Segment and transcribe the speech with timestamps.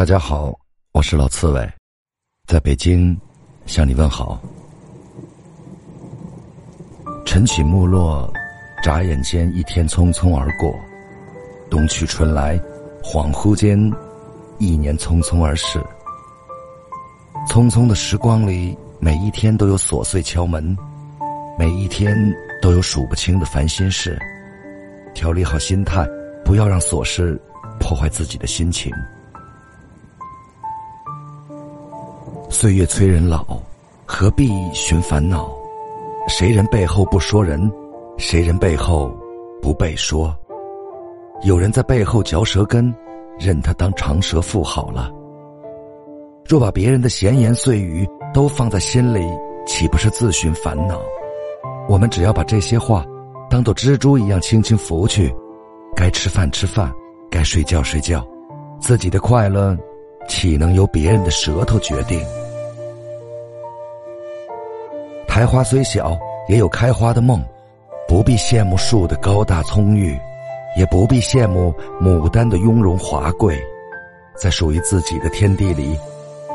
[0.00, 0.58] 大家好，
[0.92, 1.72] 我是老刺猬，
[2.48, 3.14] 在北京
[3.66, 4.40] 向你问好。
[7.26, 8.32] 晨起暮落，
[8.82, 10.74] 眨眼间一天匆匆而过，
[11.68, 12.58] 冬去春来，
[13.02, 13.78] 恍惚间
[14.58, 15.78] 一年匆匆而逝。
[17.46, 20.74] 匆匆的时光里，每一天都有琐碎敲门，
[21.58, 22.16] 每一天
[22.62, 24.18] 都有数不清的烦心事。
[25.12, 26.08] 调理好心态，
[26.42, 27.38] 不要让琐事
[27.78, 28.90] 破坏自己的心情。
[32.48, 33.44] 岁月催人老，
[34.06, 35.50] 何必寻烦恼？
[36.28, 37.70] 谁人背后不说人？
[38.18, 39.10] 谁人背后
[39.62, 40.34] 不被说？
[41.42, 42.94] 有人在背后嚼舌根，
[43.38, 45.10] 任他当长舌妇好了。
[46.44, 49.24] 若把别人的闲言碎语都放在心里，
[49.66, 51.00] 岂不是自寻烦恼？
[51.88, 53.04] 我们只要把这些话
[53.48, 55.34] 当做蜘蛛一样轻轻拂去，
[55.96, 56.92] 该吃饭吃饭，
[57.30, 58.26] 该睡觉睡觉，
[58.80, 59.76] 自己的快乐
[60.30, 62.24] 岂能由别人的舌头决定？
[65.26, 66.16] 苔花虽小，
[66.48, 67.44] 也有开花的梦。
[68.06, 70.18] 不必羡慕树的高大葱郁，
[70.76, 73.56] 也不必羡慕牡丹的雍容华贵。
[74.36, 75.98] 在属于自己的天地里，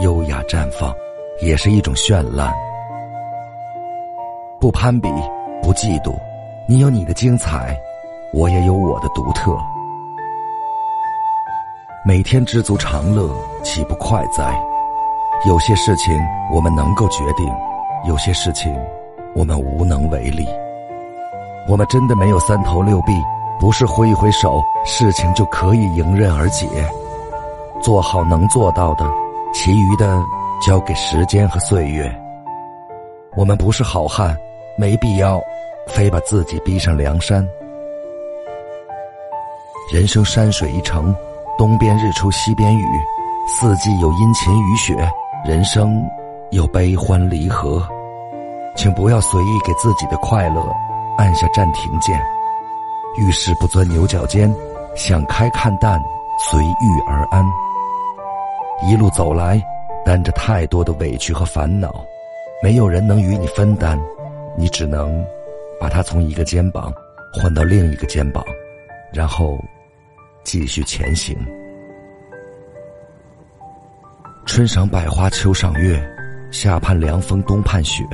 [0.00, 0.94] 优雅绽放，
[1.40, 2.52] 也是一种绚烂。
[4.60, 5.08] 不攀比，
[5.62, 6.14] 不嫉妒，
[6.68, 7.76] 你有你的精彩，
[8.32, 9.56] 我也有我的独特。
[12.06, 13.28] 每天知足常乐，
[13.62, 14.58] 岂不快哉？
[15.46, 16.18] 有些事情
[16.52, 17.46] 我们能够决定。
[18.06, 18.74] 有些事情，
[19.34, 20.48] 我们无能为力。
[21.68, 23.12] 我们真的没有三头六臂，
[23.58, 26.66] 不是挥一挥手，事情就可以迎刃而解。
[27.82, 29.04] 做好能做到的，
[29.52, 30.22] 其余的
[30.66, 32.10] 交给时间和岁月。
[33.36, 34.34] 我们不是好汉，
[34.78, 35.40] 没必要
[35.86, 37.46] 非把自己逼上梁山。
[39.92, 41.14] 人生山水一程，
[41.58, 42.84] 东边日出西边雨，
[43.58, 44.94] 四季有阴晴雨雪，
[45.44, 46.02] 人生。
[46.52, 47.80] 有悲欢离合，
[48.74, 50.68] 请不要随意给自己的快乐
[51.16, 52.20] 按下暂停键。
[53.16, 54.52] 遇事不钻牛角尖，
[54.96, 56.00] 想开看淡，
[56.38, 57.44] 随遇而安。
[58.82, 59.62] 一路走来，
[60.04, 62.04] 担着太多的委屈和烦恼，
[62.64, 63.96] 没有人能与你分担，
[64.56, 65.24] 你只能
[65.80, 66.92] 把它从一个肩膀
[67.32, 68.44] 换到另一个肩膀，
[69.12, 69.56] 然后
[70.42, 71.36] 继续前行。
[74.60, 75.98] 春赏百花，秋赏月。
[76.50, 78.04] 夏盼凉风，冬盼雪，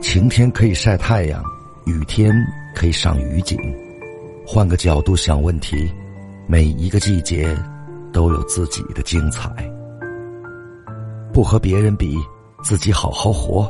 [0.00, 1.42] 晴天可以晒太阳，
[1.84, 2.32] 雨天
[2.76, 3.58] 可以赏雨景。
[4.46, 5.92] 换个角度想问题，
[6.46, 7.58] 每一个季节
[8.12, 9.50] 都有自己的精彩。
[11.32, 12.16] 不和别人比，
[12.62, 13.68] 自己好好活。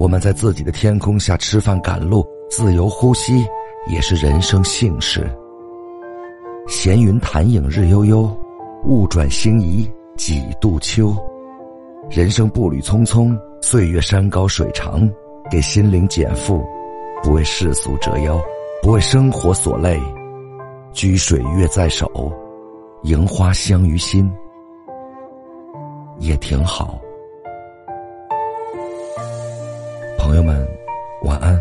[0.00, 3.46] 我们在自己的天空下吃饭、赶路、自由呼吸，
[3.86, 5.30] 也是人生幸事。
[6.66, 8.36] 闲云潭影日悠悠，
[8.82, 9.88] 物转星移
[10.20, 11.16] 几度秋。
[12.10, 15.10] 人生步履匆匆，岁月山高水长，
[15.50, 16.62] 给心灵减负，
[17.22, 18.38] 不为世俗折腰，
[18.82, 19.98] 不为生活所累。
[20.92, 22.06] 掬水月在手，
[23.04, 24.30] 迎花香于心，
[26.18, 27.00] 也挺好。
[30.18, 30.68] 朋友们，
[31.22, 31.58] 晚安。